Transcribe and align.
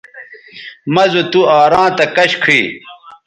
مہ 0.93 1.03
زو 1.11 1.21
تُوآراں 1.31 1.89
تھا 1.95 2.05
کش 2.15 2.31
کھئ 2.43 2.63